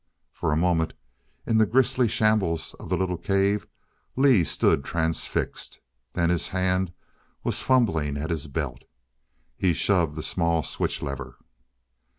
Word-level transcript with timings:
For 0.31 0.51
a 0.51 0.57
moment, 0.57 0.95
in 1.45 1.59
the 1.59 1.67
grisly 1.67 2.07
shambles 2.07 2.73
of 2.79 2.89
the 2.89 2.97
little 2.97 3.19
cave 3.19 3.67
Lee 4.15 4.43
stood 4.43 4.83
transfixed. 4.83 5.79
Then 6.13 6.31
his 6.31 6.47
hand 6.47 6.91
was 7.43 7.61
fumbling 7.61 8.17
at 8.17 8.31
his 8.31 8.47
belt. 8.47 8.85
He 9.55 9.73
shoved 9.73 10.15
the 10.15 10.23
small 10.23 10.63
switch 10.63 11.03
lever. 11.03 11.37